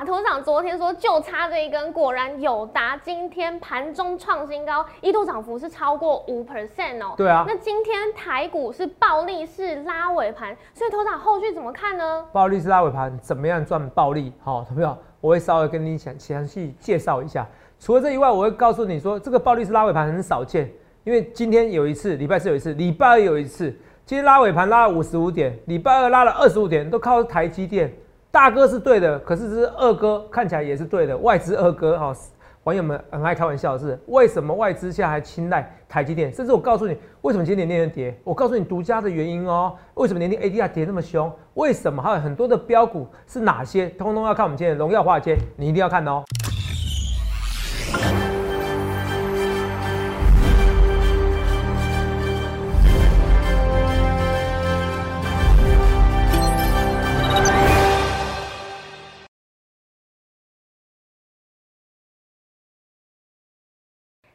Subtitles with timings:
[0.00, 7.12] 哇，头长昨天说就差这一根，果然友达今天盘中创新高，一度涨幅是超过五 percent 哦。
[7.18, 12.24] 对啊，那今天台股是暴力式拉尾盘，所以头长后续怎么看呢？
[12.32, 14.32] 暴力式拉尾盘怎么样赚暴利？
[14.42, 17.46] 好，投票我会稍微跟你详详细介绍一下。
[17.78, 20.72] 除了这以外，我会告诉你说，这个暴力式拉尾盘很少见，
[21.04, 23.70] 因为今天有一次，礼拜四有一次，礼拜二有一次，
[24.06, 27.92] 今天拉尾盘拉了五十五点，礼拜二拉了二十五点，都靠台积电。
[28.32, 32.14] 大哥是对的，可是这是二哥看起来也是对的，外资二哥哈，
[32.62, 36.32] 网友们很爱开玩笑是，为什么外资现在还青睐台积电？
[36.32, 38.16] 甚至我告诉你，为什么今天连连跌？
[38.22, 41.30] 我告诉你独家的原因哦，为什么年年 ADR 跌那么凶？
[41.54, 43.88] 为什么还有很多的标股是哪些？
[43.90, 46.22] 通通要看我们今天的荣耀化尔街，你一定要看哦。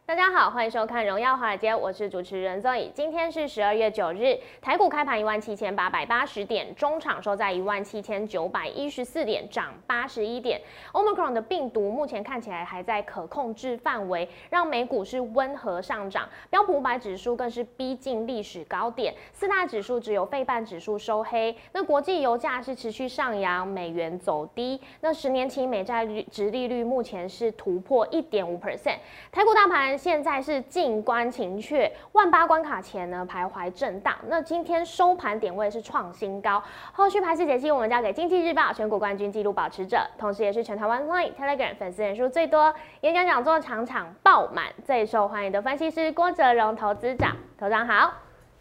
[0.08, 2.92] 大家好，欢迎收看《荣耀华尔街》，我是主持人 Zoe。
[2.94, 10.62] 今天是十二月九日，台股开盘一万七千八百八十点，中场收在一万七千九百一十四点，涨八十一点。
[10.94, 21.54] Omicron 的病毒目前看起来还在可控制范围，让美股是温和上涨，标普五百指数更是逼近历史高点，四大指数只有费半指数收黑。
[21.72, 29.00] 那国际油价是持续上扬，美元走低，那十年期美债率值利率目前是突破一点五 percent，
[29.32, 29.95] 台股大盘。
[29.98, 34.14] 现在是静观情却，万八关卡前呢徘徊震荡。
[34.28, 36.62] 那今天收盘点位是创新高。
[36.92, 47.32] 后续盘势解析，我们交给经济日报选股冠军纪录保持者，同时也是全台湾 Line Telegram 粉丝人数最多、演讲讲座场场爆满、最受欢迎的分析师郭哲荣投资长。
[47.58, 48.12] 头长好，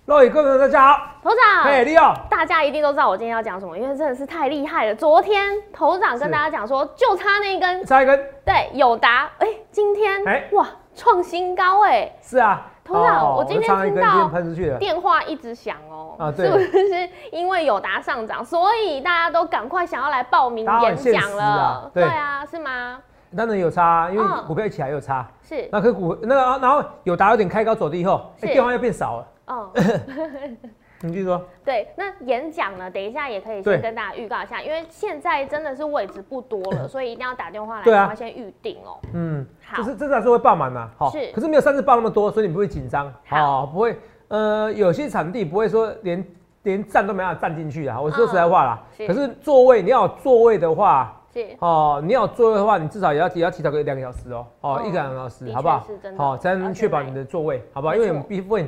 [0.07, 4.95] 各位观众大家好，头长，嘿，你好，大家一定都知道我今天要讲什么，因为真的是太厉害了。
[4.95, 10.67] 昨天头长跟大家讲说，就差那一根，差一根，对，有答，哎，今天，哎，哇。
[10.95, 14.31] 创新高哎，是啊，头长，我今天听到
[14.79, 21.91] 电话一直响哦，啊，是不是因为友达上涨，所以大家都赶快想要来报名演讲了？
[21.93, 22.05] 对。
[22.05, 22.99] 啊，是吗？
[23.37, 25.69] 当然有差，因为股票一起来有差，是。
[25.73, 29.71] 那可股那个，然后友达有点开高走低以后，电话又变少了，哦。
[31.07, 31.41] 你继续说。
[31.63, 32.91] 对，那演讲呢？
[32.91, 38.99] 等一下也可以先跟大家预告一下，因为现在真的是位置不多了， 所以一定要打电话来，赶快先预定哦。
[39.13, 43.99] 嗯，好，就是这次还是会爆满的，好，是，可是没有上次爆那么多，所以你不会紧张，好，不会，
[44.29, 46.25] 呃，有些场地不会说连
[46.63, 48.01] 连站都没办法站进去啊。
[48.01, 55.87] 我说实在话啦，可是座位你要座位的话，是，哦，你要座位的话，你至少也要也要提早个两个小时哦，哦，一个两个小时，好不好？
[56.17, 57.95] 好，才能确保你的座位，好不好？
[57.95, 58.67] 因为我们必分。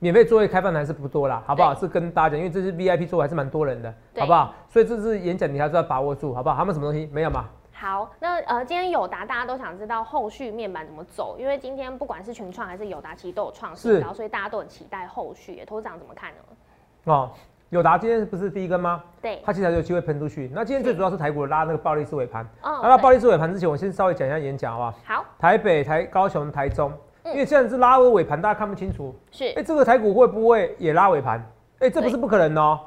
[0.00, 1.74] 免费座位开放的还是不多啦，好不好？
[1.74, 4.54] 是跟大家讲，因为这是 VIP 座位，还是蛮多人的，好不好？
[4.68, 6.54] 所以这次演讲你还是要把握住，好不好？
[6.54, 7.08] 还有没有什么东西？
[7.12, 7.46] 没有吗？
[7.72, 15.64] 好，那呃，今天友达大家都想知道后续面板怎么走，因为今天不管是群创还是友达，其实都有创新高，所以大家都很期待后续。
[15.64, 17.12] 头长怎么看呢？
[17.12, 17.30] 哦，
[17.70, 19.02] 友达今天不是第一根吗？
[19.20, 20.50] 对，它其实有机会喷出去。
[20.54, 22.44] 那今天最主要是台股拉那个暴力式尾盘。
[22.62, 24.94] 哦，拉到暴力式尾盘之前，我先稍微讲一下演讲，好不好？
[25.16, 25.24] 好。
[25.38, 26.92] 台北、台高雄、台中。
[27.32, 29.14] 因为现在是拉尾尾盘，大家看不清楚。
[29.30, 31.44] 是，哎，这个台股会不会也拉尾盘？
[31.80, 32.80] 哎，这不是不可能哦。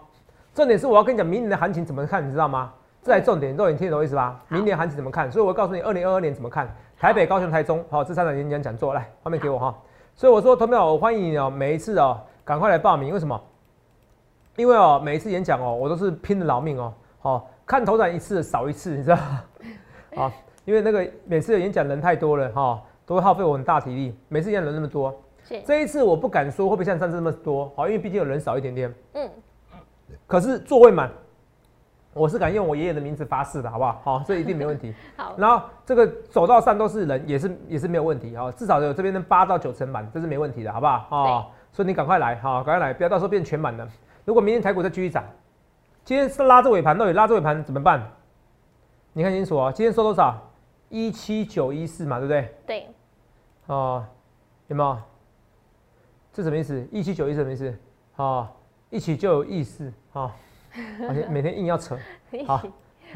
[0.53, 2.73] 重点是我要跟你讲，明年的行情怎么看，你知道吗？
[3.03, 4.39] 这才重点，肉眼听得懂意思吧？
[4.47, 5.31] 明年行情怎么看？
[5.31, 6.69] 所以我告诉你，二零二二年怎么看？
[6.99, 9.75] 台北、高雄、台中，好，这三场演讲讲座，来，画面给我哈。
[10.15, 13.13] 所以我说，投票我欢迎你哦，每一次哦，赶快来报名。
[13.13, 13.41] 为什么？
[14.57, 19.43] 因为哦，每一次演讲哦，我都是拼了老命哦，好看头展一次少一次，你知道吗？
[20.23, 20.31] 啊，
[20.65, 22.81] 因为那个每次的演讲人太多了哈。
[23.05, 25.13] 都会耗费我很大体力，每次演人那么多，
[25.65, 29.29] 这一次我不敢说会不会像上次那么多，好，因为毕竟有人少一点点，嗯，
[30.27, 31.11] 可是座位满，
[32.13, 34.01] 我是敢用我爷爷的名字发誓的，好不好？
[34.03, 34.93] 好，这一定没问题。
[35.17, 41.07] 好，然后这个走道上都是人，也是也是没有问题，啊，至少有这边的八到九成满，这是没问题的，好不好？
[41.09, 43.87] 哦，所以你赶快来，好，赶快来，不要到时候变全满了。
[44.23, 45.23] 如果明天台股再继续涨，
[46.05, 48.01] 今天是拉着尾盘，到底拉着尾盘怎么办？
[49.13, 50.37] 你看清楚哦，今天收多少？
[50.89, 52.55] 一七九一四嘛，对不对？
[52.67, 52.87] 对。
[53.73, 54.05] 哦，
[54.67, 54.97] 有没有？
[56.33, 56.85] 这什么意思？
[56.91, 57.73] 一七九一什么意思？
[58.17, 58.47] 哦，
[58.89, 60.35] 一起就有意思啊！
[61.07, 61.97] 而且每天硬要扯，
[62.45, 62.61] 好，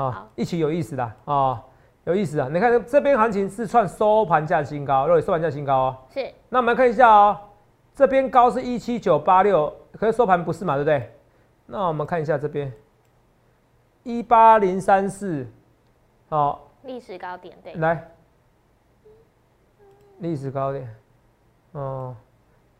[0.03, 1.61] 啊，一起有意思的啊，
[2.05, 2.47] 有意思啊！
[2.49, 5.97] 你看这边行情是创收盘价新高，若收盘价新高哦。
[6.09, 6.33] 是。
[6.47, 7.37] 那我们来看一下哦，
[7.93, 11.13] 这边高是一七九八六，可是收盘不是嘛，对不对？
[11.65, 12.71] 那我们看一下这边，
[14.03, 15.45] 一八零三四，
[16.29, 17.73] 好，历史高点对。
[17.73, 18.09] 来。
[20.19, 20.87] 历史高点，
[21.73, 22.15] 哦，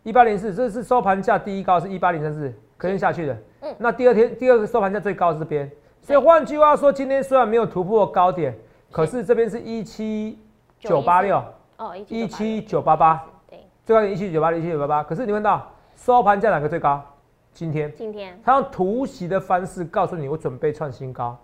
[0.04, 3.38] 一八零四，这是收盘价第一高是一八零三四，可以下去的。
[3.62, 5.70] 嗯，那第二天第二个收盘价最高是这边，
[6.02, 8.56] 所以换句话说，今天虽然没有突破高点，
[8.92, 10.40] 可是这边是一七
[10.80, 11.44] 九八六，
[11.78, 15.04] 哦，一七九八八，对，最高点一七九八六，一七九八八。
[15.04, 17.04] 可是你看到收盘价哪个最高？
[17.52, 21.38] 今天，今天，它用突袭的方式告诉你，我准备创新高。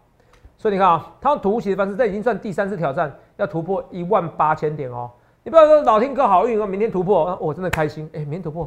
[0.58, 5.10] 所以你看啊，它用突袭的方式，这已经算第三次挑战，要突破一万八千点哦。
[5.44, 8.08] 你不要说老天哥好运哦，明天突破，我真的开心。
[8.14, 8.64] 哎，明天突破，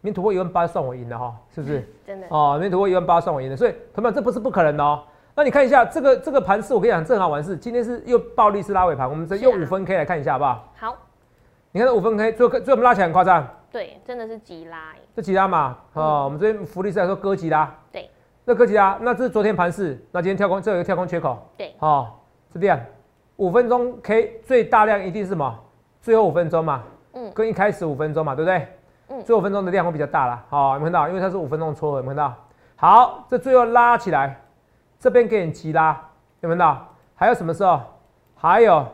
[0.00, 1.88] 明天突破一万八算我赢了哈，是不是？
[2.04, 3.56] 真的哦，明天突破一万八算我赢了。
[3.56, 5.02] 所以同学们，这不是不可能的哦。
[5.36, 10.68] 那你看一下这个这个盘势，我跟你讲，正好完事今天是又暴力式拉尾盘，我们再用五分 K 来看一下好不好？
[10.76, 10.96] 好。
[11.70, 13.46] 你看这五分 K，最后最后我们拉起来很夸张。
[13.70, 14.92] 对，真的是急拉。
[15.14, 17.72] 这急拉嘛，哦，我们这边福利是来说哥急拉。
[17.92, 18.10] 对。
[18.44, 21.38] 那哥吉拉，那这是昨天盘势，那今天跳空，这有一个跳空缺口。
[21.56, 21.72] 对。
[21.78, 22.08] 哦，
[22.52, 22.80] 是这样。
[23.36, 25.56] 五分钟 K 最大量一定是什么？
[26.00, 26.82] 最后五分钟嘛。
[27.12, 27.32] 嗯。
[27.32, 28.68] 跟一开始五分钟嘛，对不对？
[29.08, 29.24] 嗯。
[29.24, 30.44] 最后五分钟的量会比较大啦。
[30.48, 31.08] 好，有没有看到？
[31.08, 32.34] 因为它是五分钟撮合，有没有看到？
[32.76, 34.40] 好，这最后拉起来，
[34.98, 35.92] 这边给你急拉，
[36.40, 36.86] 有没有看到？
[37.14, 37.80] 还有什么时候？
[38.34, 38.86] 还有。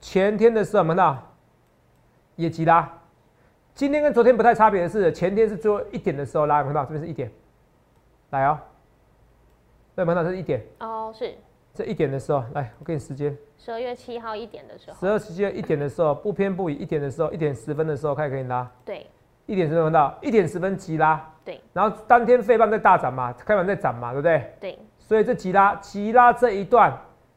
[0.00, 1.22] 前天的时候，有没有看到？
[2.36, 2.88] 也急拉。
[3.74, 6.84] 今天跟昨天不太差别的是，前天是最后一点的时候拉，有没有看到？
[6.84, 7.30] 这边是一点，
[8.30, 8.58] 来哦。
[9.94, 10.30] 对，有没有看到？
[10.30, 10.64] 这是一点。
[10.80, 11.34] 哦，是。
[11.76, 13.36] 这一点的时候，来，我给你时间。
[13.58, 14.96] 十二月七号一点的时候。
[14.98, 18.66] 十二十七号一点的时候，不偏不倚，一点的时候，一点十分的时候开始给你拉。
[18.82, 19.06] 对。
[19.44, 21.22] 一点十分到一点十分急拉。
[21.44, 21.60] 对。
[21.74, 24.54] 然后当天费半在大涨嘛，开盘在涨嘛，对不对？
[24.58, 24.78] 对。
[24.98, 26.92] 所以这急拉急拉这一段，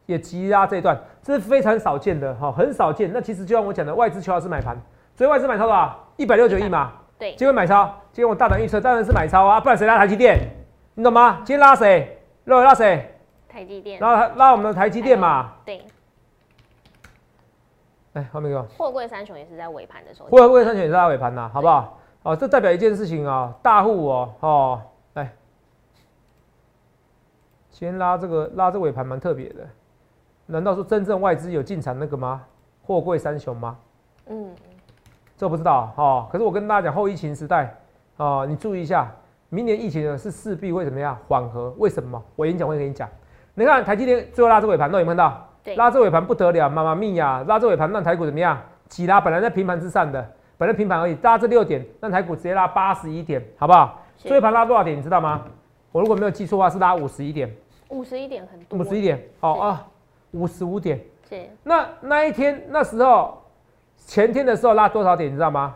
[0.05, 3.11] 也急拉这一段，这是非常少见的哈，很少见。
[3.11, 4.75] 那其实就像我讲的，外资求老师买盘，
[5.13, 6.07] 所以外资买超多少？
[6.15, 6.93] 一百六十九亿嘛。
[7.17, 7.31] 对。
[7.35, 10.39] 今天买超，今天我大胆预测当然是买超啊，不然谁拉台积电？
[10.95, 11.41] 你懂吗？
[11.45, 12.17] 今天拉谁？
[12.45, 13.18] 肉拉谁？
[13.59, 13.99] 台积电。
[13.99, 15.51] 拉拉我们的台积电嘛。
[15.65, 15.83] 对。
[18.13, 18.63] 哎，后面一个。
[18.77, 20.29] 货柜三雄也是在尾盘的时候。
[20.29, 21.99] 货柜三雄也是在尾盘呐，好不好？
[22.23, 24.81] 哦，这代表一件事情啊，大户哦，哦，
[25.13, 25.29] 来，
[27.69, 29.67] 先拉这个拉这尾盘蛮特别的，
[30.45, 32.41] 难道说真正外资有进场那个吗？
[32.81, 33.77] 货柜三雄吗？
[34.27, 34.55] 嗯。
[35.37, 37.75] 这不知道哦，可是我跟大家讲，后疫情时代
[38.17, 39.11] 哦，你注意一下，
[39.49, 41.73] 明年疫情呢是势必会怎么样缓和？
[41.77, 42.21] 为什么？
[42.35, 43.09] 我演讲会跟你讲。
[43.53, 45.49] 你看台积电最后拉这尾盘，有没有看到？
[45.75, 48.59] 拉这尾盘不得了，妈妈咪呀，拉这尾盘让台股怎么样？
[48.87, 50.25] 起拉，本来在平盘之上的，
[50.57, 54.01] 本来平盘而已，拉这六点，让台股直接拉八十一点，好不好？
[54.17, 54.97] 最后盘拉多少点？
[54.97, 55.41] 你知道吗？
[55.91, 57.53] 我如果没有记错的话，是拉五十一点。
[57.89, 58.79] 五十一点很多。
[58.79, 59.85] 五十一点，好啊，
[60.31, 60.99] 五十五点。
[61.29, 61.49] 是。
[61.63, 63.37] 那那一天那时候。
[64.05, 65.75] 前天的时候拉多少点，你知道吗？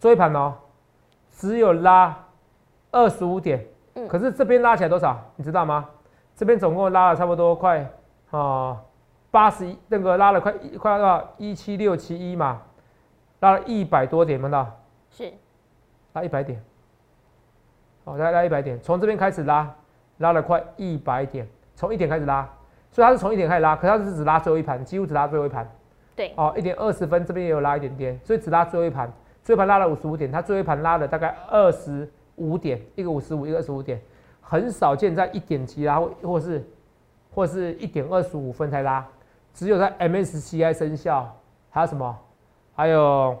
[0.00, 0.54] 追盘哦，
[1.30, 2.16] 只有拉
[2.90, 3.64] 二十五点。
[3.94, 4.08] 嗯。
[4.08, 5.86] 可是这边拉起来多少，你知道吗？
[6.40, 7.86] 这边总共拉了差不多快
[8.30, 8.80] 啊
[9.30, 12.62] 八十一，那个拉了快快到一七六七一嘛，
[13.40, 14.66] 拉了一百多点，看到？
[15.10, 15.30] 是。
[16.14, 16.58] 拉一百点。
[18.06, 19.70] 好，再拉一百点，从这边开始拉，
[20.16, 22.48] 拉了快一百点，从一点开始拉，
[22.90, 25.70] 所以它是从一点开始拉，可它是只拉最后一盘，几乎只拉最后一盘。
[26.16, 29.12] 对，哦，一点二十分，这边也有拉一点点，所以只拉最后一盘，
[29.44, 34.00] 最后盘拉了五十五点，它最后一盘拉了大概二十五点，一个五十五，一个二十五点，
[34.50, 36.68] 很少见在一点几拉或或是
[37.32, 39.06] 或是一点二十五分才拉，
[39.54, 41.32] 只有在 MSCI 生效，
[41.70, 42.18] 还有什么？
[42.74, 43.38] 还有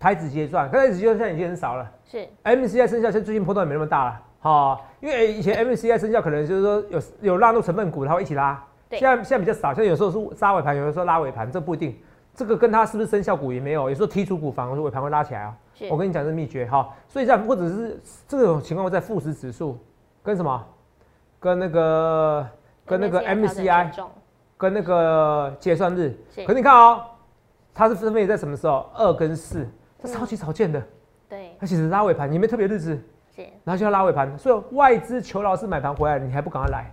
[0.00, 8.60] 台子结算，台子结算已经很少了，是 MSCI 生效，现在最近波动也没那么大了，好，因为以前 MSCI 生效可能就是说有有纳入成分股，它会一起拉。
[8.90, 11.96] 现在现在比较少，现在有时候是杀尾盘，有的时候拉尾盘，这不一定。
[12.34, 15.56] 这个跟它是不是生效股也没有，有时候剔除股反而尾盘会拉起来啊。
[15.88, 19.78] 我跟你讲这秘诀哈，所以这样或者是这种情况会在富时指数
[20.22, 20.66] 跟什么，
[21.38, 22.46] 跟那个
[22.86, 23.90] 跟那个 MCI，
[24.56, 26.16] 跟那个结算日。
[26.46, 27.02] 可你看哦，
[27.74, 28.90] 它是分别在什么时候？
[28.94, 29.66] 二跟四，
[30.02, 30.82] 这超级少见的。
[31.28, 31.56] 对。
[31.58, 32.98] 它其实拉尾盘，也没特别日子。
[33.64, 36.90] 然后就要拉尾盘，所以外资求老师买盘回来，你还不赶快来？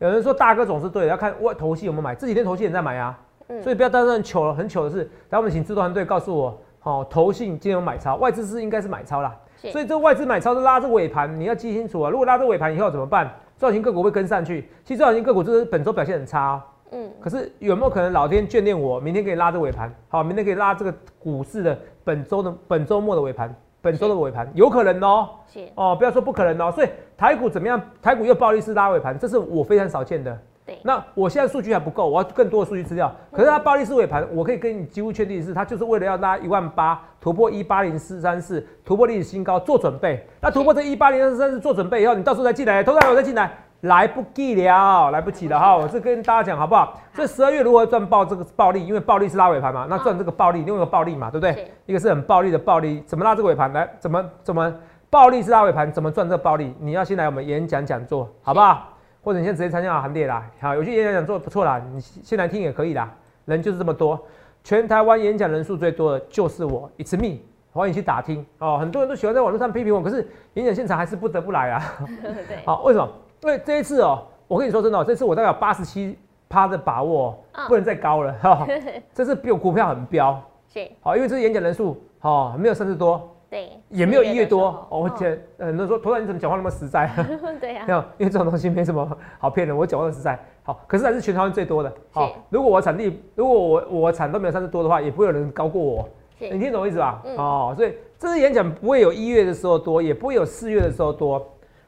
[0.00, 2.16] 有人说大哥总是对，要看外投信有没有买。
[2.16, 3.16] 这几天投信也在买啊，
[3.62, 4.52] 所以不要当很糗了。
[4.52, 9.36] 很糗的是，等我们请制作团队告诉我，哦，投信今天有买超，外资是应该是买超啦。
[9.56, 12.10] 所以这外资买超是拉着尾盘，你要记清楚啊。
[12.10, 13.26] 如果拉着尾盘以后怎么办？
[13.58, 14.68] 中小型个股会跟上去。
[14.84, 17.10] 其实中小型个股就是本周表现很差，嗯。
[17.20, 19.92] 可是有没有可能老天眷恋我，明天可以拉着尾盘？
[20.08, 23.54] 好，明天可以拉这个股市的本周的本周末的尾盘。
[23.82, 25.28] 本周的尾盘有可能哦，
[25.76, 27.80] 哦，不要说不可能哦，所以台股怎么样？
[28.02, 30.36] 台股又暴力式拉尾盘，这是我非常少见的。
[30.66, 33.10] 对，那我现在数据还不够，我要更多的数据资料。
[33.30, 40.26] 可是它暴力式尾盘，我可以跟你几乎确定的是，它就是为了要拉一万八，突破一八零四三四，突破历史新高做准备。
[40.40, 43.50] 那突破这一八零四三四做准备以后，你到时候再进来，投资我再进来。
[43.82, 45.76] 来不及了，来不及了哈！
[45.76, 46.98] 我是跟大家讲好不好？
[47.12, 48.84] 所以十二月如何赚爆这个暴利？
[48.84, 51.70] 因为暴利是拉尾盘嘛，那赚这个暴利，另外一个暴利嘛，对不对？
[51.84, 53.70] 一个是很暴利的暴利，怎么拉这个尾盘？
[53.74, 54.74] 来，怎么怎么
[55.10, 55.92] 暴利是拉尾盘？
[55.92, 56.74] 怎么赚这个暴利？
[56.80, 58.95] 你要先来我们演讲讲座，好不好？
[59.26, 60.48] 或者你现在直接参加行列啦。
[60.60, 63.12] 好，有些演讲讲做的不错啦，你先来听也可以啦。
[63.44, 64.16] 人就是这么多，
[64.62, 67.40] 全台湾演讲人数最多的就是我，It's me。
[67.72, 71.82] 欢迎去打听哦，很多人都喜欢在网络上批评我，可是演讲现场还是不得不来啊。
[72.46, 73.08] 对，好，为什么？
[73.42, 76.16] 因为这一次哦，我跟你说真的，这次我大概有八十七
[76.48, 78.64] 趴的把握，不能再高了哈。
[79.12, 80.40] 这次比我股票很飙，
[80.72, 84.86] 是好，因为这次演讲人数哦没有三十多，对，也没有一月多。
[84.90, 87.10] 哦，我觉得很多人说，头仔你怎么讲话那么实在？
[87.58, 90.38] 对呀， 没有，因为这种东西没什么好骗的，我讲话实在。
[90.62, 91.90] 好，可是还是全台湾最多的。
[92.10, 96.06] 好，如果我产地，如果我我产都没有三十多的话，也不会有人高过我。
[96.38, 97.22] 你听懂我意思吧？
[97.38, 101.42] 哦，所以这次演讲不会有一月的时候多，也不会有四月的时候多。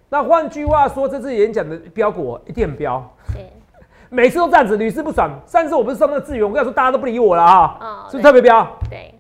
[0.09, 3.07] 那换句话说，这次演讲的标股一定很标。
[4.09, 5.31] 每次都这样子，屡试不爽。
[5.45, 8.67] 上次我不是上那个资源，我跟你说大家都不理我了啊，是不是特别标？
[8.89, 9.13] 对，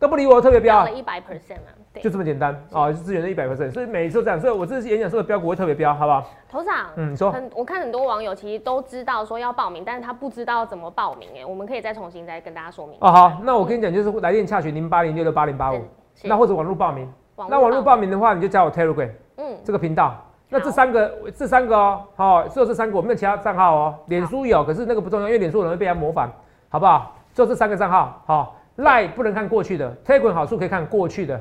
[0.00, 0.82] 都不理我，特别标。
[0.82, 1.70] 了一百 percent 啊。
[2.02, 6.24] 就这么简单啊，是资源的一百 percent，所以每次都这样，所以我这次演讲说的标股会特别标，好不好？
[6.50, 12.96] 头长，嗯，你说，很，我看很多网友其实都知道说要报名，但是他不知道怎么报名，哎，我们可以再重新再跟大家说明。
[13.00, 15.80] 哦，好，那我跟你讲，就是来电洽询零八零六六八零八五，
[16.24, 17.08] 那或者网络报名，
[17.48, 20.16] 那网络报名的话，你就加我 Telegram，嗯，这个频道，
[20.48, 26.28] 那这三个，这三个哦，好，只有这三个，我没有其他账号哦，脸书有，可是那个不重要，因为脸书容易被人模仿，
[26.68, 27.14] 好不好？
[27.32, 31.40] 就这三个账号，好，Line 不能看过去的，Telegram 好处可以看过去的。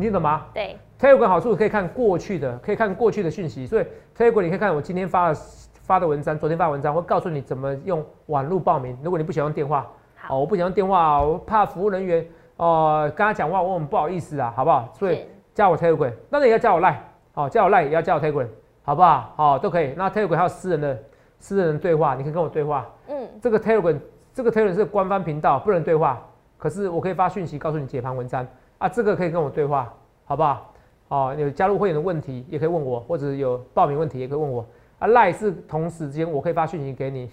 [0.00, 0.46] 你听懂吗？
[0.54, 3.84] 对，Telegram 好处可以看过去的，可以看过去的讯息，所以
[4.16, 5.34] Telegram 你可以看我今天发的
[5.74, 8.96] 发的文章，昨天发的文章会告诉你怎么用网络报名。
[9.02, 12.26] 如果你不喜欢电话，好，我不想用电话，我怕服务人员
[12.56, 14.88] 哦跟他讲话我很不好意思啊，好不好？
[14.94, 16.96] 所以加我 Telegram，那你也要加我 Line，
[17.34, 18.46] 好，加我 Line 也要加我 Telegram，
[18.82, 19.34] 好不好？
[19.36, 19.92] 好，都可以。
[19.98, 20.98] 那 Telegram 还有私人的
[21.38, 22.86] 私人对话，你可以跟我对话。
[23.08, 23.98] 嗯，这个 Telegram
[24.32, 26.18] 这个 Telegram 是官方频道，不能对话，
[26.56, 28.46] 可是我可以发讯息告诉你解盘文章。
[28.80, 29.92] 啊，这个可以跟我对话，
[30.24, 30.72] 好不好？
[31.08, 34.64] 哦，有加入会员的问题也可以问我，或者有报名问题也可以问我。
[34.98, 37.30] 啊，赖是同时间我可以发讯息给你，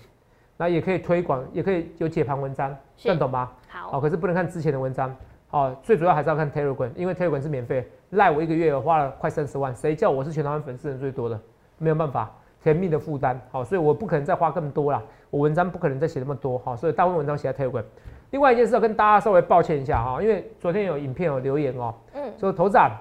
[0.58, 3.50] 那也可以推广，也可以有解盘文章，样懂吗？
[3.70, 3.98] 好。
[3.98, 5.16] 哦，可是不能看之前的文章。
[5.51, 7.89] 哦，最主要还是要看 Telegram，因为 Telegram 是免费。
[8.10, 11.39] 赖我一个月花了快三十万，谁叫我是全台湾粉丝人最多的？
[11.77, 12.30] 没有办法，
[12.62, 13.39] 甜蜜的负担。
[13.51, 16.58] 好，所以我不可能再花更多了，我文章不可能再写那么多。
[16.58, 17.84] 好，所以大部分文章写在 Telegram。
[18.31, 22.91] 另外一件事要跟大家稍微抱歉一下哈，因为昨天有影片有留言哦，嗯，说头长，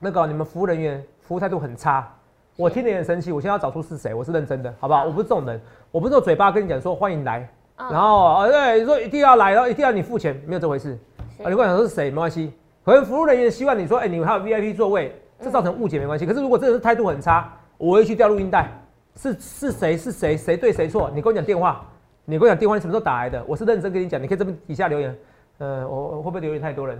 [0.00, 2.12] 那个你们服务人员服务态度很差，
[2.56, 5.04] 我听得很生气，我现在要找出是谁，我是认真的，好不好？
[5.04, 5.60] 我不是这种人，
[5.92, 10.98] 我不是用嘴巴跟你讲说欢迎来，然后哦对，说一定要来，然后一定要你付钱，没有这回事，
[11.38, 12.52] 啊，你跟我讲说是谁没关系，
[12.84, 18.68] 可能服务人员希望你说，哎，你们还有 VIP 座位，这造成误解没关系，可是如果真的是态度很差，我会去调录音带，
[19.14, 21.86] 是是谁是谁谁对谁错，你跟我讲电话。
[22.24, 23.42] 你跟我讲电话，你什么时候打来的？
[23.46, 25.16] 我是认真跟你讲，你可以这么底下留言。
[25.58, 26.98] 呃，我我会不会留言太多人？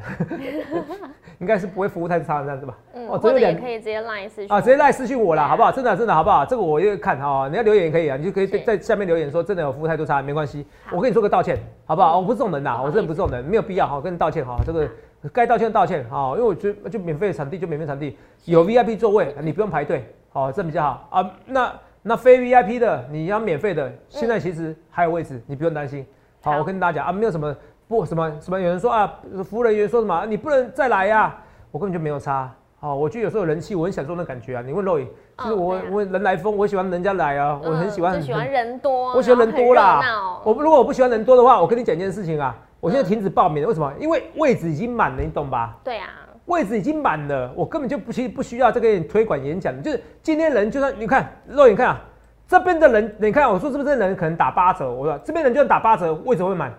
[1.41, 2.77] 应该是不会服务太差这样子吧？
[2.95, 5.73] 嗯，或者也可以直接赖私讯啊，直接赖私讯我啦，好不好？
[5.73, 6.45] 真的真的好不好？
[6.45, 12.19] 这个我也看哈，你要留言也可以啊，你就可以在下面留言说真的有服务态度差，没关系，我跟你说个道歉，好不好？
[12.19, 14.89] 我不是这种人呐，我真的不是这种人，没有必要哈，跟你道歉哈，这个
[15.33, 21.73] 该道歉道歉哈，因为我觉得就免费场地就免费场地，有 VIP 座位你不用排队，好，这比较好啊，那。
[22.03, 26.05] 那非 VIP 的，你要免费的，现在其实还有位置，你不用担心。
[26.43, 27.55] 好，我跟大家讲啊，没有什么
[27.87, 31.37] 不什么什么，有人说啊，服务人员说什么，你不能再来呀，
[31.71, 32.51] 我根本就没有差。
[32.81, 34.63] 好，我觉得有时候人气，我很享受那感觉啊。
[34.67, 35.07] 你问 Roy，
[35.39, 38.21] 就是我我人来疯，我喜欢人家来啊，我很喜欢。
[38.21, 39.13] 喜欢人多。
[39.15, 40.01] 我喜欢人多啦。
[40.43, 43.69] 我如果我不喜欢人多的话，我跟你讲一件事情啊，我现在停止报名了。
[43.69, 43.93] 为什么？
[44.01, 45.79] 因为位置已经满了，你懂吧？
[45.85, 46.09] 对啊。
[46.47, 49.73] 位置已经满了，我根本就不需不需要这个推广演讲。
[49.83, 52.01] 就是今天人就算你看肉眼看啊，
[52.49, 54.93] 这边的人你看我说是不是人可能打八折？
[54.93, 56.73] 我说这边人就算打八折，位置会满，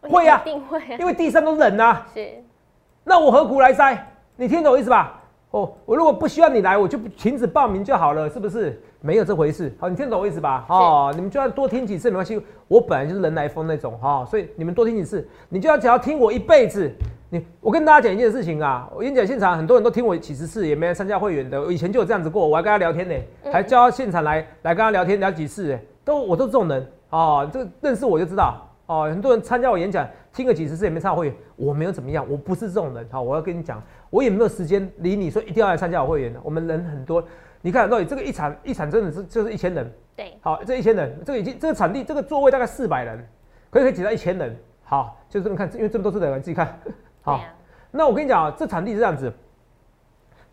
[0.00, 2.02] 会呀，一定会，因为地上都是人呐。
[2.12, 2.28] 是，
[3.04, 3.96] 那我何苦来塞？
[4.36, 5.20] 你听懂我意思吧？
[5.52, 8.82] 哦，我如果不需要你来，我就停止报名就好了，是不是？
[9.00, 9.72] 没有这回事。
[9.78, 10.64] 好，你听懂我意思吧？
[10.68, 16.90] 哦，你们就要多听几次没关系，我本来就是人来疯那种哈，所以你们多听几次，你就要只要听我一辈子。
[17.34, 21.60] 你我跟大家讲一件事情啊，我演讲现场很多人都听我几十次，也没来参加会员的。
[21.60, 23.14] 我以前就有这样子过，我还跟他聊天呢，
[23.52, 29.08] 还叫他现场来来跟他聊天聊几次，都我都这种人哦，这个认识我就知道哦。
[29.10, 33.04] 很多人参加我演讲听个几十次也没参加会员，我没有怎么样，我不是这种人。
[33.10, 36.38] 好，我要跟你讲，我也没有时间理你说一定要来参加我会员的。
[36.44, 37.20] 我们人很多，
[37.62, 43.26] 你看到底这个一场一场真的是就是一千人，对，好，这一千人，这个已经这个场地这个座位大概四百人，
[43.70, 46.78] 可以可以挤到一千人，好，就这么看，因为这么多是人，自己看
[47.24, 47.40] 好。
[47.90, 49.32] 那我跟你讲啊，这场地是这样子，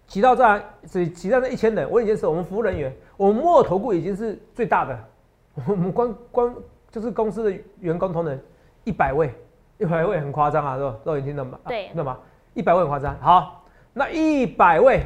[0.07, 1.89] 挤到这样，挤挤到这一千人。
[1.89, 4.99] 我已经是我们服务人员，我们摩尔投顾已经是最大的，
[5.67, 6.55] 我们光光
[6.89, 8.39] 就是公司的员工同仁
[8.83, 9.33] 一百位，
[9.77, 10.95] 一百位很夸张啊，是吧？
[11.03, 11.59] 都已听到吗？
[11.67, 12.17] 对，知道吗？
[12.53, 13.17] 一百位很夸张。
[13.19, 13.63] 好，
[13.93, 15.03] 那一百位，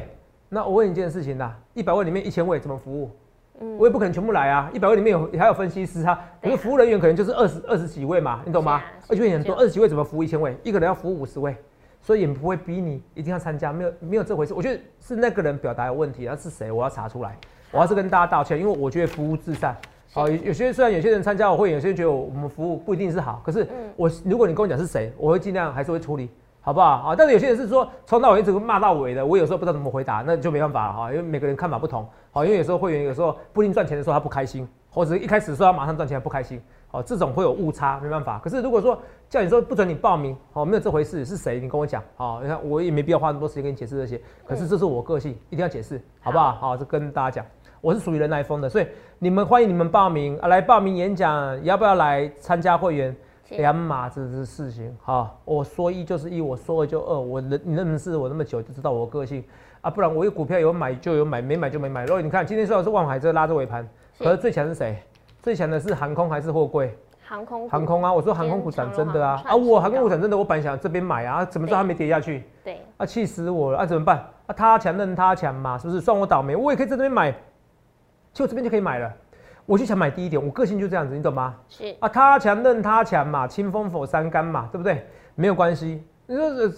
[0.48, 3.10] 那我问你一件事情呐，一百位里面一千位怎么服务？
[3.60, 10.56] 嗯我也不可能全部来啊，一百位里面有还有分析师啊，可对啊是服务人员可能就是二十二十几位嘛，你懂吗而且很多，二十几位怎么服务一千位？
[10.62, 11.56] 一个人要服务五十位，
[12.00, 14.52] 所以也不会逼你一定要参加，没有没有这回事。
[14.52, 16.70] 我觉得是那个人表达有问题，那是谁？
[16.70, 17.36] 我要查出来，
[17.70, 19.74] 我要是跟大家道歉，因为我觉得服务至上。
[20.12, 26.30] 好，有有些虽然有些人参加我会，有些人觉得我们服务不一定是好，可是嗯我如果你跟我讲是谁，我会尽量还是会处理，
[26.66, 26.86] 好不好？
[26.86, 32.04] 啊，但是有些人是说从头到尾一直骂到尾的，我有时候不知道怎么回答，那就没办法了哈，因为每个人看法不同。
[32.32, 38.40] 好，因为有时候会员有时候不一定赚钱的时候他不开心，或者一开始说要马上赚钱他不开心，好，这种会有误差，没办法。
[38.42, 41.60] 可是如果说叫你说不准你报名，好，没有这回事，是谁？
[41.60, 46.50] 你跟我讲，好，你看我也没必要花那么多时间跟你解释这些，可是这是我个性，一定要解释，好不好？
[46.50, 47.46] 好，这跟大家讲。
[47.80, 48.86] 我是属于人来疯的，所以
[49.20, 53.14] 你们欢迎你们报名啊，来报名演讲，要不要来参加会员？
[53.48, 59.44] 是两码子的事情哈，我说一就是一，我说二就二，我认你认识我那么久，就知道我个性
[59.80, 62.04] 啊，不然我有股票有买就有买，没买就没买。
[62.04, 63.88] 如果你看今天虽然是万海这拉着尾盘，
[64.18, 64.96] 可是最强是谁？
[65.42, 66.96] 最强的是航空还是货柜？
[67.28, 72.44] 航空航空啊，我说航空股涨真的啊啊，我航空股涨真的，我本来想这边买啊，怎么知道它没跌下去？
[72.62, 73.86] 对，啊，气死我了啊！
[73.86, 74.18] 怎么办？
[74.46, 76.00] 啊，他强任他强嘛，是不是？
[76.00, 77.34] 算我倒霉，我也可以在这边买，
[78.32, 79.12] 就这边就可以买了。
[79.66, 81.54] 我就想买低一点，我个性就这样子，你懂吗？
[81.68, 85.04] 是啊，他强任他强嘛，清风否三竿嘛，对不对？
[85.34, 86.02] 没有关系。
[86.26, 86.72] 你说呃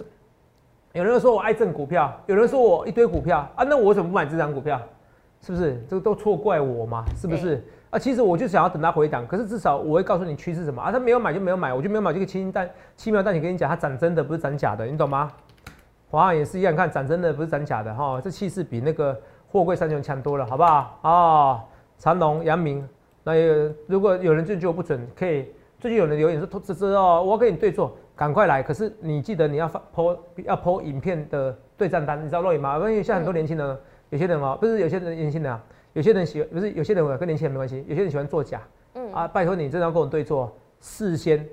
[0.94, 4.80] 有人说我爱挣股票，有人说我一堆股票啊，那我怎么不买这张股票？
[5.42, 5.80] 是不是？
[5.88, 7.04] 这个都错怪我嘛？
[7.14, 7.62] 是不是？
[7.90, 10.90] 啊，其实我就想要等它回档，可是至少我会告诉你趋势什么啊。
[10.90, 15.30] 他没有买就没有买，我就没有买这个轻淡轻描淡写跟你讲，它涨真的不是涨假的，你懂吗？
[16.10, 19.16] 华航也是一样，看涨真的不是涨假的哈，这气势比那个
[19.52, 20.98] 货柜三雄强多了，好不好？
[21.02, 21.60] 哦，
[21.98, 22.88] 长隆、阳明，
[23.24, 25.46] 那也如果有人就觉得我不准，可以
[25.78, 28.62] 最近有人留言说投资者哦，我要跟你对坐，赶快来。
[28.62, 32.76] 可是你记得你要发 po 要 po 影片的对战单，你知道肉眼吗？
[32.78, 33.78] 因为现在很多年轻人，
[34.10, 35.62] 有些人哦，不是有些人年轻人啊，
[35.92, 38.62] 有些人喜不是有些人跟年轻人没关系，有些人喜欢作假
[38.94, 41.46] 嗯啊，拜托你真的要跟我对坐，事先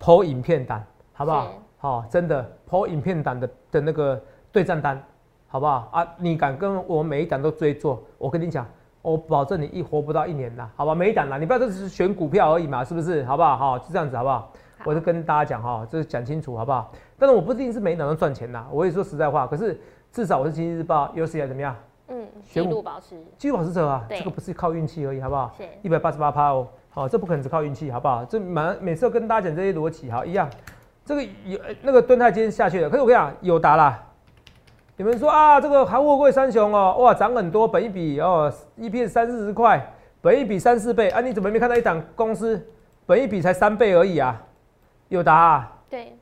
[0.00, 1.50] po 影片单，好不好是？
[1.78, 5.00] 好、真的 po 影片单的的那个对战单，
[5.46, 6.06] 好不好啊？
[6.18, 8.66] 你敢跟我每一档都追做，我跟你讲，
[9.06, 10.92] 我保证你一活不到一年啦，好吧？
[10.92, 13.24] 每一档啦，你不要只是选股票而已嘛，是不是？
[13.24, 13.56] 好不好？
[13.56, 14.38] 好，就这样子，好不好？
[14.40, 14.52] 好
[14.84, 16.90] 我就跟大家讲哈，这是讲清楚，好不好？
[17.16, 21.76] 但是我不一定是每一档都赚钱呐，我也说实在话，可是至少我是经济日报有史以来怎么样？
[22.08, 25.54] 嗯，记选股录保持继续保持者啊，对这个不是靠运气而已，好不好？
[25.56, 28.24] 是一百八十八趴哦，好，这不可能只靠运气，好不好？
[28.24, 30.50] 这满每次都跟大家讲这些逻辑，好一样。
[31.04, 34.02] 这个有呃那个盾泰今天下去了，可是我跟你讲，有达啦。
[34.98, 42.66] 你们说啊，这个韩货柜三雄哦，哇，涨很多，本一比哦，一片三四十块，本一比三四倍啊，你怎么没看到一档公司
[43.04, 44.42] 本一比才三倍而已啊？
[45.08, 46.16] 有达、啊，对，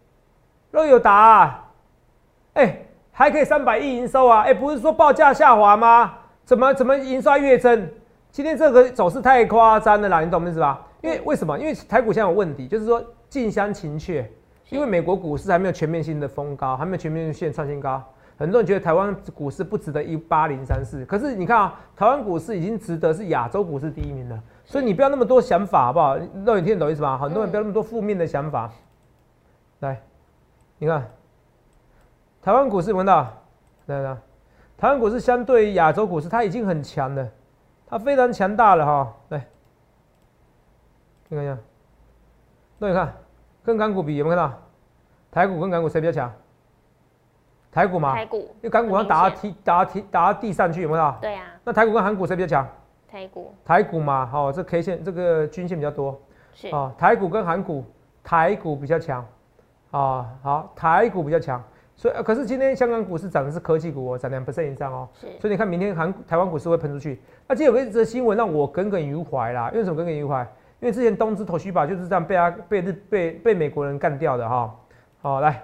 [0.73, 1.71] 若有达、啊，
[2.55, 4.41] 哎、还可以三百亿营收啊！
[4.41, 6.13] 哎、不是说报价下滑吗？
[6.45, 7.89] 怎么怎么营收还月增？
[8.33, 10.85] 今天这个走势太夸张了啦，你懂我意思吧？
[11.01, 11.57] 因为为什么？
[11.57, 14.29] 因为台股现在有问题，就是说近乡情怯，
[14.69, 18.03] 因为美国股市还没有全面性的封高，还没有全面性创新高。
[18.37, 24.43] 很多人觉得台湾股市不值得一八零三四，可是你看啊，台湾股市已经值得是亚洲股市第一名了。
[24.65, 26.17] 所以你不要那么多想法，好不好？
[26.17, 27.17] 让你听得懂意思吗？
[27.19, 28.71] 很多人不要那么多负面的想法。
[29.81, 30.01] 来，
[30.79, 31.09] 你看，
[32.43, 33.33] 台湾股市有没有看到？
[33.87, 34.17] 来来，
[34.79, 37.29] 台湾股市相对于亚洲股市，它已经很强了，
[37.87, 39.15] 它非常强大了哈。
[39.29, 39.47] 来，
[41.29, 41.59] 你看一下，
[42.79, 43.15] 那你看，
[43.63, 44.59] 跟港股比有没有看到？
[45.31, 46.33] 台股跟港股谁比较强？
[47.75, 48.39] 台股嘛，台股。
[48.39, 51.15] 因为港股要打到踢打到踢打到地上去，有没有？
[51.21, 52.67] 对啊，那台股跟韩股谁比较强？
[53.11, 53.53] 台股。
[53.65, 56.21] 台股嘛，好、这 K 线这个均线比较多。
[56.53, 56.69] 是。
[56.69, 57.85] 啊、台股跟韩股，
[58.23, 59.27] 台股比较强。
[59.91, 61.63] 啊、好，台股比较强，
[61.95, 65.27] 所以、呃可是今天香港股市涨的是科技股哦，涨两 percent 以上哦，是。
[65.41, 67.21] 所以你看明天韩台湾股市会喷出去。
[67.47, 70.41] 那今天有个一则新闻让我耿耿于怀啦，因为什么耿耿于怀？
[70.81, 74.75] 因为之前东芝头须吧就是这样被他被日被被美国人干掉的哈。
[75.23, 75.63] 好、来，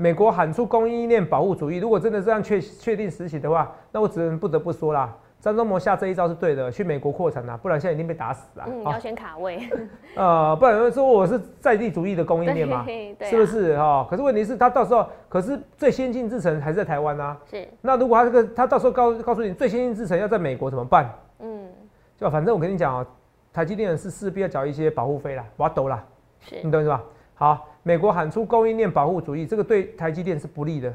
[0.00, 8.64] 美国喊出供应链保护主义，如果真的这样确确定实行的话，那我只能不得不说啦，张忠谋下这一招是对的，去美国扩产啦，不然现在一定被打死啊。
[8.66, 9.68] 嗯，好要选卡位，
[10.16, 12.86] 呃， 不然会说我是在地主义的供应链嘛，
[13.20, 17.36] 是不是哈、可是问题是，他到时候可是最先进制程还是在台湾啊。
[17.50, 21.10] 是那如果他这个他到时候告告诉你最先进制程要在美国怎么办？
[21.40, 21.68] 嗯
[22.16, 23.06] 就反正我跟你讲哦、
[23.52, 26.02] 台积电是势必要缴一些保护费啦，我要抖啦，
[26.40, 27.02] 是你懂是吧？
[27.34, 30.92] 好，美国喊出供应链保护主义，这个对台积电是不利的，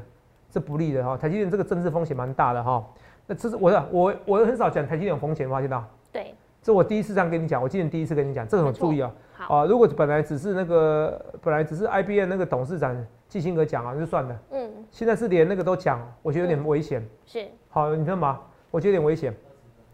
[0.52, 2.84] 是不利的哈、台积电这个政治风险蛮大的哈、
[3.26, 5.84] 那这是我的我我很少讲台积电有风险，发现到？
[6.12, 6.34] 对。
[6.62, 9.56] 这我第一次这样跟你讲，我今年第一次跟你讲，这个很注意哦、好。
[9.58, 12.96] 啊，如果本来只是那个本来只是 IBM 那个董事长
[13.28, 14.36] 基辛格讲啊，就算了。
[14.50, 14.70] 嗯。
[14.90, 17.06] 现在是连那个都讲，我觉得有点危险。
[17.24, 17.46] 是。
[17.68, 18.40] 好，你知道吗？
[18.70, 19.32] 我觉得有点危险。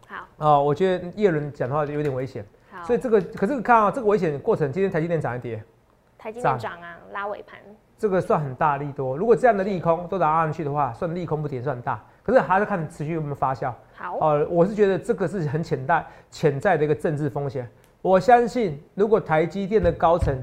[0.07, 5.63] 好，啊，我觉得叶伦讲的话有点危险，好，所以这个可是看啊，这个危险过程，今天台积电涨一跌，
[6.23, 7.59] 台积涨电涨啊，拉尾盘，
[7.97, 9.17] 这个算很大利多。
[9.17, 13.73] 如果这样的利空都打上去的话，算利空不跌算大，可是还是看持续有没有发酵。
[13.93, 17.69] 好，哦，我是觉得这个是很潜在潜在的一个政治风险。
[18.01, 20.33] 我相信，如果台积电的高层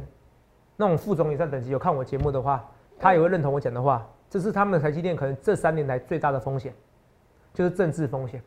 [0.76, 2.62] 那种副总以上等级有看我节目的话，
[2.98, 4.06] 他也会认同我讲的话。
[4.28, 6.74] 这是他们台积电可能这三年来最大的风险，
[7.54, 8.42] 就是政治风险，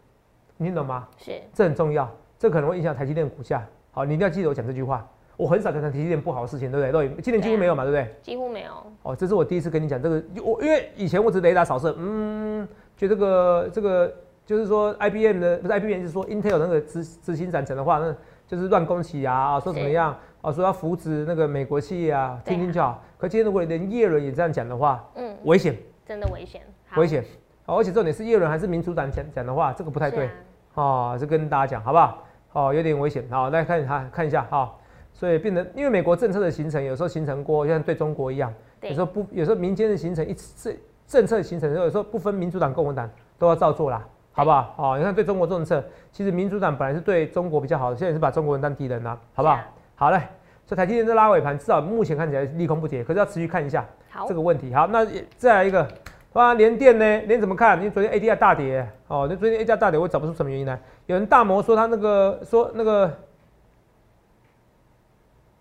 [0.57, 1.07] 你听懂吗？
[1.17, 3.65] 是，这很重要，这可能会影响台积电股价。
[3.91, 5.03] 好，你一定要记得我讲这句话。
[5.43, 7.07] 我很少谈台积电不好的事情，对不对？
[7.09, 8.15] 都今年几乎没有嘛，对不对？
[8.21, 14.13] 几乎没有，哦，这是我第一次跟你讲这个，我因为以前我只雷达扫射，嗯，就这个这个
[14.45, 18.15] 就是说 IBM 的不是 IBM 就是说 Intel 那个执执行长讲的话，那
[18.47, 23.03] 就是乱攻击啊，啊说怎么样啊，说要扶持那个美国企业啊，听听就好。
[23.17, 25.75] 可今天如果连叶伦也这样讲的话，嗯，危险，
[26.05, 27.23] 真的危险，好危险。
[27.65, 30.31] 哦，而且重点是叶伦还是民主党讲讲的话，这个不太对啊
[30.75, 32.23] 哦，这跟大家讲好不好？
[32.53, 33.25] 哦，有点危险。
[33.29, 34.73] 好，来看看看一下哈。
[35.13, 44.73] 所以变得，因为美国政策的形成，有时候形成过，就像对中国一样，有时候不，有时候民间的形成一次政策形成，有时候不分民主党、共和党都要照做啦，好不好？
[44.77, 49.69] 哦，你看对中国政策，其实民主党本来是对中国比较好的，现在也是把中国人当敌人啦，好不好啊？
[49.95, 50.17] 好嘞，
[50.65, 54.73] 所以台积电在拉尾盘，至少目前看起来利空不跌，可是要持续看一下好这，个问题。
[54.73, 55.87] 好，那也再来一个，
[56.33, 57.05] 哇，联电呢？
[57.27, 57.77] 联怎么看？
[57.77, 60.79] 因为昨天 ADR 大跌，哦，那昨天 ADR 大跌，我找不出什么原因来。
[61.05, 63.11] 有人大摩说他那个说那个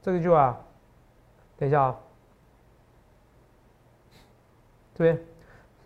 [0.03, 0.61] 这个句话，
[1.57, 1.97] 等一下啊、
[4.95, 5.19] 这边。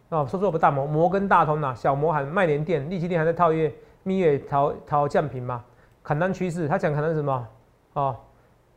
[0.08, 3.74] 哦，说说我不大摩，摩根大通呐、小摩喊卖联电，利基电还在套月，
[4.04, 5.64] 蜜月淘淘降频嘛，
[6.02, 7.48] 砍单趋势，他讲砍单什么？
[7.94, 8.16] 哦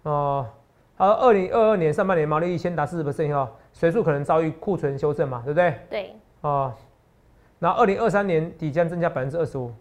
[0.04, 0.48] 哦，
[0.98, 5.80] 他二零二二年上半年毛利率先达四十 percent 以后，随处可能遭遇库存修正嘛，对不对？
[5.90, 6.74] 对，哦，
[7.60, 9.72] 然后二零二三年底将增加百分之二十五，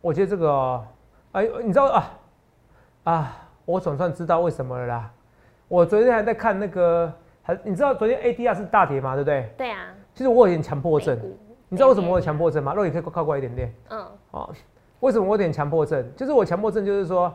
[0.00, 0.86] 我觉得这个、哦，
[1.32, 2.10] 哎，你知道啊
[3.02, 5.10] 啊，我总算知道为什么了啦。
[5.68, 9.50] 我昨天还在看那个，还你知道昨天 ADR 是大跌嘛，对不对？
[9.56, 11.18] 对啊，其实我有点强迫症
[11.68, 12.74] 你知道为什么我有强迫症吗？
[12.74, 14.54] 肉也可以靠过来一点点嗯，哦。
[15.00, 16.06] 为什么我有点强迫症？
[16.14, 17.34] 就是我强迫症，就是说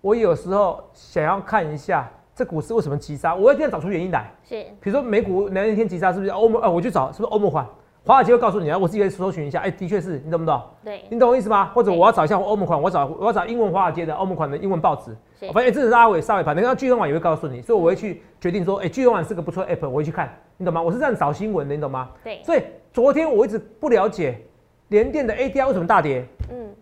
[0.00, 4.30] 我有时候想要看一下这股市为什么急杀，我一定要找出原因来。
[4.42, 6.60] 是，比如说美股哪一天急杀，是不是欧盟？
[6.62, 7.66] 啊，我去找是不是欧盟款？
[8.06, 10.62] 华尔街会告诉你啊，我自己会搜寻一下，哎、的确是你懂不懂？
[10.84, 11.72] 对，你懂我意思吗？
[11.74, 20.80] 或者我要找一下欧盟款，我找我要找英文华尔街的欧盟款的英文报纸，是我发现这是阿伟沙尾盘，那个聚亨网也会告诉你，所以我会去决定说，哎、巨人网是个不错的 app，我会去看，你懂吗？
[20.80, 22.08] 我是这样找新闻的，你懂吗？
[22.22, 24.40] 对，所以昨天我一直不了解
[24.88, 26.72] 联电的 ADR 为什么大跌，嗯，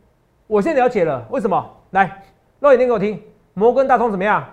[0.46, 1.70] 我现在了解了，为什么？
[1.92, 2.22] 来，
[2.60, 3.22] 肉眼念给我听，
[3.54, 4.46] 摩根大通怎么样？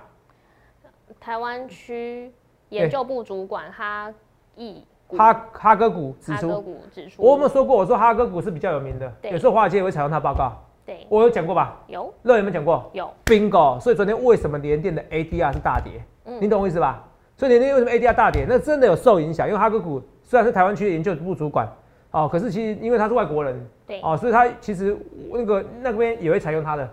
[1.20, 2.32] 台湾区
[2.70, 4.10] 研究部主管哈
[4.56, 7.78] 义股哈哈哥股指哈哥出，股指出，我有没有说过？
[7.78, 10.54] 我说哈哥股是比较有名的，有时候华尔街也会采用它报告，
[10.86, 11.80] 对，我有讲过吧？
[11.88, 12.14] 有。
[12.24, 12.90] 肉眼有没有讲过？
[12.94, 15.94] 有，bingo，所以昨天为什么联电的 ADR 是大跌？
[16.26, 16.38] 嗯。
[16.42, 17.04] 你懂我意思吧？
[17.38, 18.46] 所以联电为什么 ADR 大跌？
[18.48, 21.68] 那真的有受影响，因为哈哥股虽然是台湾区的研究部主管，
[22.12, 24.96] 哦，可是其实因为他是外国人，对，哦，所以他其实
[25.32, 26.88] 那个那边也会采用他的，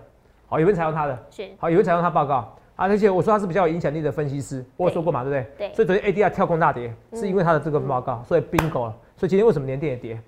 [0.47, 5.69] 好、也会采用他的，是，好、也会采用他报告啊，而且我说他是比较有影响力的分析师，我有说过嘛，对不对？
[5.69, 8.97] 对，所以昨天 ADR 跳空大跌，嗯是因为他的这个报告，所以 bingo 了。
[9.17, 10.21] 所以今天为什么连电也跌？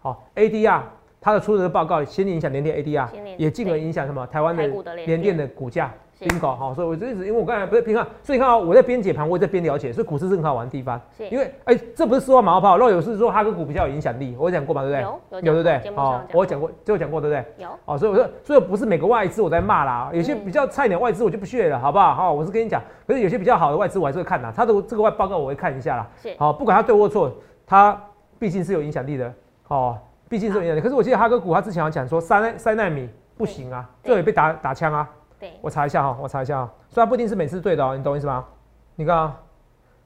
[0.00, 0.80] 好，ADR
[1.20, 4.66] 它的出的报告先影响连电 ADR，也进而影响什么台湾的
[5.06, 11.00] 联电的股价是 bingo 好，所以我就一直因为我刚才不是平看，所以你看啊，我在边解盘，我也在边了解，所以股市是很好玩的地方。
[11.16, 15.02] 是因为哎、这不是说马后炮，若有是说哈个股比较有影响力，我有讲过嘛，对不对？
[15.02, 17.64] 有有有对不对哦，我有讲过，这有讲过对不对？
[17.64, 22.14] 有，哦，所以我说，所以不是每个外资我在骂啦，有些嗯比较菜鸟外资我就不屑了，好不好？
[22.14, 26.08] 好，我是跟你讲，可是有些比较好的外资我还是会看啦，他的这个外报告我会看一下啦。
[26.22, 27.32] 是，好，不管他对或错，
[27.66, 27.98] 他
[28.38, 29.32] 毕竟是有影响力的，
[29.68, 30.80] 哦，毕竟是有影响力。
[30.80, 35.08] 可是我记得哈哥股他之前有讲说三三纳米不行啊，对这也被打打枪啊。
[35.42, 38.46] 对，我查一下哈，我查一下哈，虽然不一定是每次对的哦，你懂我意思吗？
[38.94, 39.40] 你看啊，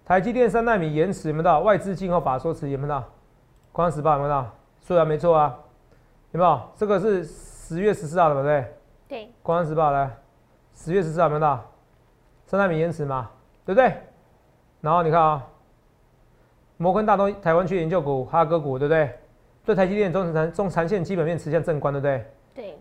[0.03, 1.61] 台积电三纳米延迟有没有到？
[1.61, 3.05] 外资进后法说辞有没有到？
[3.71, 4.51] 光时报有没有到？
[4.81, 5.55] 说的没错啊，
[6.33, 6.59] 有没有？
[6.75, 8.75] 这个是十月十四号的，对不对？
[9.09, 10.11] 对，光时报来，
[10.73, 11.63] 十月十四号有没有到？
[12.47, 13.29] 三纳米延迟嘛，
[13.67, 13.93] 对不对？
[14.81, 15.47] 然后你看啊，
[16.79, 19.11] 摩根大通台湾区研究股哈哥股，对不对？
[19.67, 22.25] 对台积电中长中长线基本面持向正观，对不对？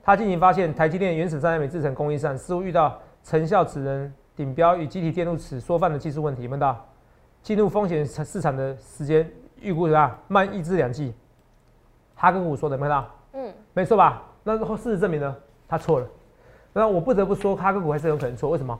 [0.06, 6.86] 对，他进行发现，台积电原始三纳米制程工艺上似乎遇到成效只能顶标与集体电路尺缩放的技术问题，有没有到？
[7.41, 10.20] 进入风险市场的时间预估怎么样？
[10.28, 11.13] 慢一至两季。
[12.15, 13.08] 哈根股说的有没有到？
[13.34, 14.24] 嗯，没错吧？
[14.44, 15.36] 那后事实证明呢，
[15.68, 16.08] 他错了。
[16.72, 18.50] 那我不得不说，哈根股还是有可能错。
[18.50, 18.80] 为什么？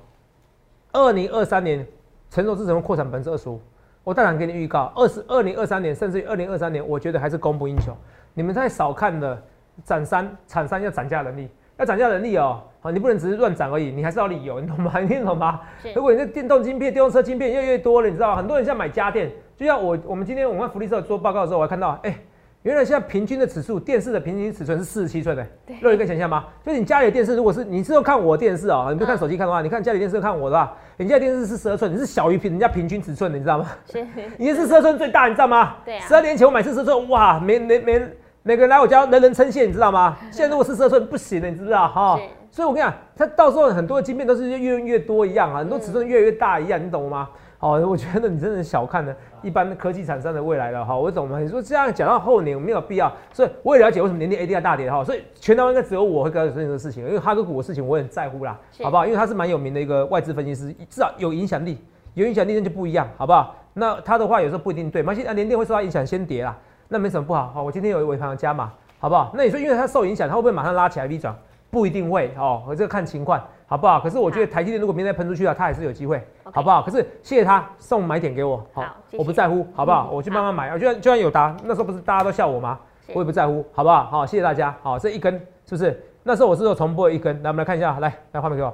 [0.94, 1.86] 二零二三年
[2.30, 3.60] 成熟制程会扩产百分之二十五，
[4.04, 7.96] 我大胆给你预告，二十二零二三年甚至于二零二三年，我觉得还是供不应求。
[8.34, 9.42] 你们太少看了
[9.84, 14.94] 涨三产三要涨价能力，要涨价能力哦，好，你不能只是乱涨而已，你还是要理由，你懂吗？
[15.02, 15.62] 你听懂吗？
[15.96, 22.16] 如果你的电动晶片、电动车晶片越来越多了，你知道很多人现在买家电，就像我我们今天我们福利社做报告的时候，我还看到，哎。
[22.64, 25.46] 原来现在平均的尺寸，电视的平均尺寸是四十七寸的。
[25.68, 26.46] 对，有一个想象吗？
[26.66, 33.68] 就是你家里的电视，如果是你是要看我电视啊，你不看手机看的话，你看家里电视看我的话，你家电视是十二寸，你是小于平人家平均尺寸的，你知道吗？
[33.86, 34.04] 是。
[34.40, 35.76] 你是十二寸最大，你知道吗？
[35.86, 36.08] 对啊。
[36.08, 38.02] 十二年前我买四十寸，哇，每每每
[38.48, 40.16] 每个人来我家人人称羡，你知道吗？
[40.32, 41.88] 现在如果四十二寸不行了，你知不知道？
[41.88, 42.20] 哈。
[42.52, 47.28] 所以我跟你讲，它到时候很多的晶片都是越用越多一样啊，很多尺寸越来越大一样，你懂吗？
[47.60, 50.96] 哦，我觉得你真的小看了一般科技厂商的未来了哈。
[50.96, 51.40] 我懂吗？
[51.40, 55.04] 你说这样讲到后年没有必要，所以我也了解为什么年年 ADR 大跌哈。
[55.04, 59.08] 所以全台湾应该只有我会告诉你这个事情，因为哈哥股的事情我很在乎啦，好不好？
[59.08, 61.80] 因为他是蛮有名的一个外资分析师，至少有影响力，
[62.14, 63.56] 有影响力那就不一样，好不好？
[63.74, 66.56] 那他的话有时候不一定对，而且啊年电会受到影响先跌啦，
[66.88, 67.50] 那没什么不好。
[67.50, 69.32] 好，我今天有一尾盘加码，好不好？
[69.34, 71.36] 那你说因为它受影响，它会不会马上拉起来 V 转？
[71.72, 73.42] 不一定会哦，我这个看情况。
[73.68, 74.00] 好不好？
[74.00, 76.84] 可是我觉得台积电如果明天喷出去了，它还是有机会，好不好？
[76.84, 80.08] 可是谢谢他送买点给我，好，我不在乎，好不好？
[80.14, 82.80] 我去慢慢买，我就算就算有答，那时候不是大家都笑我吗？
[83.08, 84.04] 我也不在乎，好不好？
[84.06, 84.76] 好，谢谢大家。
[84.84, 85.34] 好，这一根
[85.66, 86.00] 是不是？
[86.22, 88.72] 那时候我是有重播一根，来我们来看一下，来来画面给我，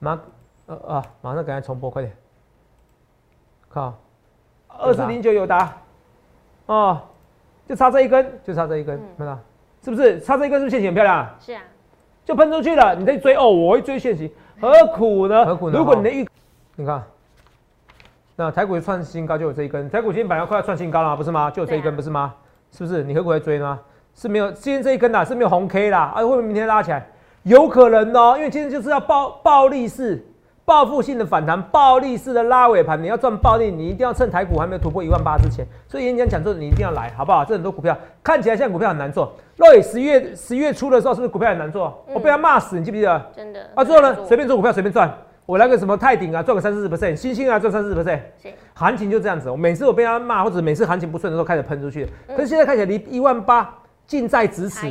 [0.00, 0.20] 马
[0.66, 2.14] 呃啊，马上赶快重播，快点，
[3.70, 3.94] 靠，
[4.68, 5.74] 二四零九有答，
[6.66, 7.00] 哦，
[7.66, 9.38] 就差这一根，就差这一根，看到
[9.82, 10.20] 是不是？
[10.20, 11.28] 差这一根是不是线型很漂亮？
[11.40, 11.62] 是啊。
[12.24, 14.28] 就喷出去了，你在追哦，我会追现行，
[14.60, 15.46] 何苦呢？
[15.46, 15.78] 何苦呢？
[15.78, 16.28] 如果你的预，
[16.74, 17.02] 你看，
[18.34, 21.50] 那台股创新高就有这一根，台股今天本来快要创新高了，不是吗？
[21.50, 22.34] 就有这一根，不是吗？
[22.72, 23.04] 是不是？
[23.04, 23.78] 你何苦在追呢？
[24.16, 27.06] 是没有今天这一根呐，是没有红 K 啦，啊，会不会明天拉起来？
[27.44, 30.26] 有可能哦，因为今天就是要暴暴力式。
[30.66, 35.64] 报复性的反弹，暴力式的拉尾盘，你要赚暴利，你一定要趁台股还没有突破一万八之前。
[35.86, 37.44] 所以演讲讲座你一定要来，好不好？
[37.44, 39.32] 这很多股票看起来像股票很难做。
[39.54, 42.04] 若雨十月十月初的时候是不是股票很难做？
[42.12, 43.30] 我被他骂死，你记不记得？
[43.34, 45.08] 真的啊，最后呢，随便做股票随便赚。
[45.46, 48.18] 我来个什么泰鼎啊，赚个三四十 percent，星星啊赚三四十 percent。
[48.74, 49.48] 行情就这样子。
[49.48, 52.08] 我每次我被他骂，或者每次行情不顺的时候开始喷出去。
[52.26, 53.72] 可是现在看起来离一万八
[54.04, 54.88] 近在咫尺，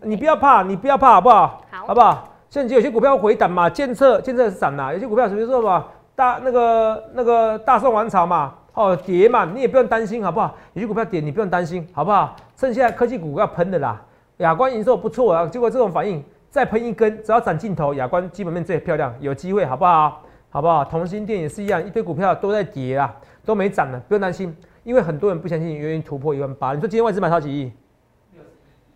[0.00, 1.62] 你不要怕，你不要怕，好不好？
[1.70, 2.34] 好，好不好？
[2.50, 5.84] 现在有些股票回档嘛，监测监测是涨啦，有些股票比如说嘛，
[6.16, 10.54] 大那个那个大宋王朝嘛，哦跌嘛，你也不用担心好不好？
[10.72, 12.34] 有些股票跌你不用担心好不好？
[12.56, 14.00] 趁现在科技股要喷的啦，
[14.38, 20.22] 亚光营收不错啊，结果这种反应再喷一根，只要涨镜头，亚光基本面最漂亮，有机会好不好？
[20.48, 20.82] 好不好？
[20.82, 26.72] 同心店也是一样，一堆股票都在跌啊，都没涨了，不用担心，因为很多人不相信愿意突破一万八。
[26.72, 27.70] 你说今天外资买超几亿？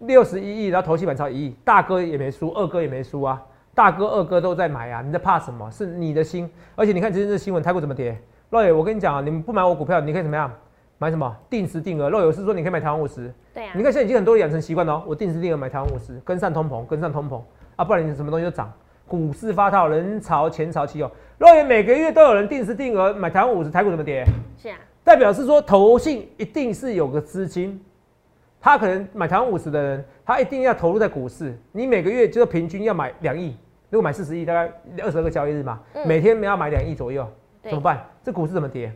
[0.02, 3.40] 六十一亿，然后投期买超一亿，大哥也没输，二哥也没输啊，
[3.74, 5.70] 大哥二哥都在买啊，你在怕什么？
[5.70, 8.16] 是你的心，而且你看今天这新闻，台股怎么跌？
[8.50, 10.50] 若野，我跟你讲啊，你们不买我股票，你可以怎么样？
[10.98, 11.36] 买什么？
[11.50, 12.08] 定时定额。
[12.10, 13.72] 若有是说你可以买台湾五十，对啊。
[13.74, 17.40] 你看现在已经很多人养成习惯了，我定时定额买台湾五十，跟上通膨，跟上通膨
[17.76, 18.72] 啊，不然你什么东西都涨，
[19.08, 21.10] 股市发套，人潮钱潮起有。
[21.38, 24.24] 若野每个月都有人定时定额买台湾五十，台股怎么跌？
[24.56, 27.80] 是啊，代表是说投信一定是有个资金。
[28.62, 31.52] 他可能买台湾五十的人，他一定要投入在股市。
[31.72, 33.56] 你每个月就是平均要买两亿，
[33.90, 34.72] 如果买四十亿，大概
[35.02, 37.28] 二十二个交易日嘛，每天要买两亿左右，
[37.64, 38.06] 怎么办？
[38.22, 38.92] 这股市怎么跌？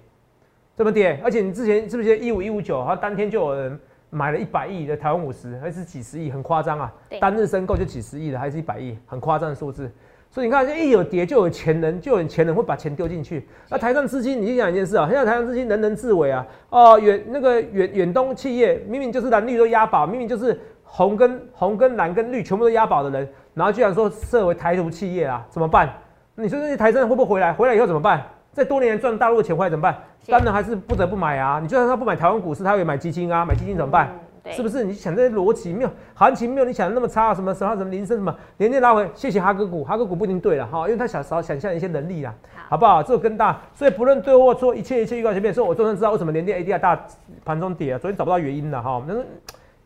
[0.77, 1.21] 怎么跌？
[1.25, 6.95] 而且你之前是不是一五一五九，他当天就有人买了一百亿的台湾五十，还是几十亿，很夸张啊！
[7.21, 9.91] 单日申购就几十亿的，还是一百亿，很夸张的数字。
[10.31, 13.49] 所以你看，一有跌就有钱人，就有钱人会把钱丢进去。
[13.71, 16.47] 那台上资金，你就讲一件事啊，现在台上资金人人自危啊。
[16.69, 25.91] 哦，远那个远远东企业明明就是蓝绿都押宝，明明就是红跟红跟蓝跟绿全部都押宝的人，然后居然说设为台独企业啊，怎么办？
[26.35, 27.53] 你说这些台商会不会回来？
[27.53, 28.23] 回来以后怎么办？
[28.53, 29.97] 在多年赚大陆的钱回来怎么办？
[30.27, 31.61] 当然还是不得不买啊。
[31.63, 34.13] 你就算他不买台湾股市，他也买基金啊，买基金怎么办？
[34.53, 37.35] 是不是你想这些逻辑没有行情没有你想的那么差？
[37.35, 39.09] 什么什么什么铃声什么连连拉回？
[39.15, 42.35] 谢谢哈哥股，哈哥股不一定对了哈，因为他想少想象一些能力啦，
[42.69, 43.03] 好不好？
[43.03, 47.07] 这个更大，所以不论对或错，一切一切预告前面，所以我终于知道为什么连电 ADR 大
[47.45, 49.27] 盘中跌啊，昨天找不到原因了哈，那是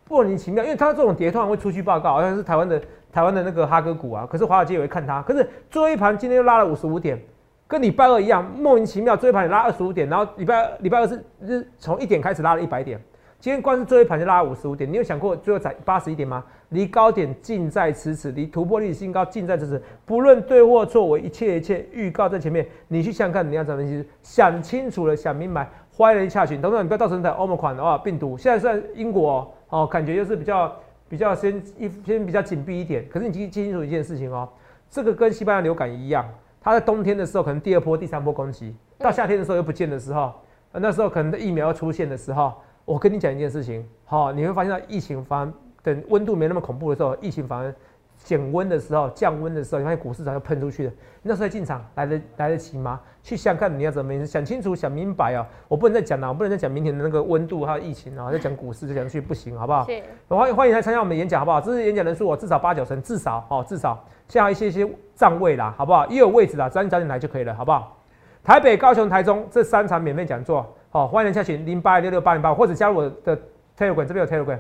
[0.09, 2.81] 莫名其妙，因为他这种跌突然会出去报告，好像是台湾的
[3.13, 7.19] 台湾的那个哈哥股啊，可是华尔街也会看它，可是最后一盘今天又拉了五十五点，
[7.67, 13.01] 跟礼拜二一样莫名其妙，最后一盘也拉二十五点，然后礼拜二礼拜二是是从一点开始拉了一百点。
[13.41, 16.45] 今天光是最后一盘就拉五十五点，你有想过最后才八十一点吗？
[16.69, 19.83] 离高点近在咫尺，离突破历史新高近在咫尺。
[20.05, 22.69] 不论对或错，我一切一切预告在前面。
[22.89, 24.07] 你去想看，你要怎么分析？
[24.23, 26.61] 想清楚了，想明白，坏人下群。
[26.61, 30.77] 等等，你不要到时候在欧盟款的话，病毒现在算英国哦，感觉又是比较
[31.09, 33.07] 比较先一先比较紧闭一点。
[33.11, 34.47] 可是你记记清楚一件事情哦，
[34.91, 36.29] 这个跟西班牙流感一样，
[36.61, 40.31] 它在冬天的时候可能第二波、第三波攻击，到夏天的时候又不见的时候，
[40.73, 42.53] 那时候可能疫苗要出现的时候。
[42.85, 47.75] 我跟你讲一件事情，好，你会发现到疫情反等温度没那么恐怖的时候，疫情反而
[48.17, 50.93] 减温的时候、降温的时候，你发现股市早就喷出去了。
[51.23, 53.01] 那时候进场来得来得及吗？
[53.23, 55.47] 去想看你要怎么想清楚、想明白哦。
[55.69, 59.87] 我不能再讲了，我不能再讲明天的那个温度还有疫情啊，再讲股市再讲去不行，好不好？
[59.87, 60.03] 是。
[60.29, 61.61] 欢迎欢迎来参加我们的演讲，好不好？
[61.61, 66.07] 这次演讲人数我至少八九成，至少哦，至少现在一些一些站位啦，好不好？
[66.09, 67.97] 也有位置啦，只要你早点来就可以了，好不好？
[68.43, 73.37] 台北、高雄、台中这三场免费讲座，好，欢迎加群零八六六八零八，或者加入我的
[73.79, 74.59] Telegram，这边有 Telegram，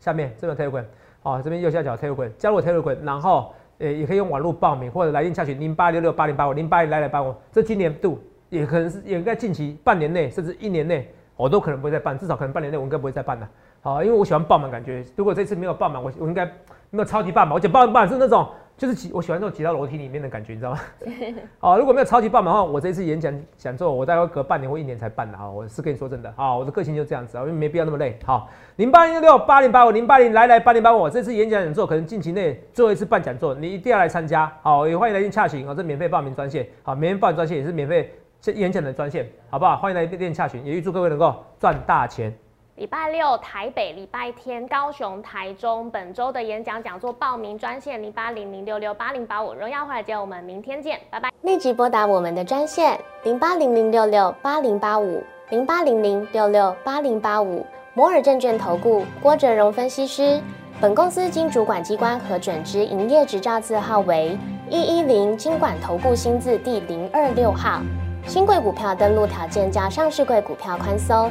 [0.00, 0.84] 下面这边有 Telegram。
[1.22, 13.48] 哦，这边右下角 Telegram 加入我 Telegram，然后呃也可以用网络报名或者来电洽询零八六六八零八五零八来来八五，这今年度也可能是也应该近期半年内甚至一年内，我都可能不会再办，至少可能半年内我应该不会再办了。
[13.80, 16.44] 好，因为我喜欢爆满感觉，如果这次没有爆满，我我应该
[16.90, 18.44] 没有超级爆满，我讲爆满爆满是那种。
[18.78, 20.80] 就是挤，我喜欢这种挤到楼梯里面的感觉，你知道吗？
[21.58, 25.50] 哦，如果没有超级爆满的话，我这次演讲讲座，我大概隔半年或一年才办的啊。
[25.50, 28.16] 我是跟你说真的啊，我的个性就这样子啊，因为没必要那么累。
[28.24, 34.50] 好，零八零六八零八五零八零来来八零八五，这次演讲讲座可能近期内最后一次办讲座，你一定要来参加。
[34.62, 38.08] 好，也欢迎来电洽询啊，这免费报名专线，好，免费报名专线也是免费
[38.54, 39.76] 演讲的专线，好不好？
[39.76, 42.32] 欢迎来电洽询，也预祝各位能够赚大钱。
[42.78, 45.90] 礼拜六台北，礼拜天高雄、台中。
[45.90, 49.52] 本周的演讲讲座报名专线零八零零六六八零八五。
[49.52, 51.28] 荣耀华尔街，我们明天见，拜拜。
[51.42, 57.66] 立即拨打我们的专线零八零零六六八零八五零八零零六六八零八五。
[57.94, 60.40] 摩尔证券投顾郭哲荣分析师。
[60.80, 64.38] 本公司经主管机关核准之营业执照字号为
[64.70, 67.80] 一一零金管投顾新字第零二六号。
[68.24, 71.30] 新贵股票登录条件较上市贵股票宽松，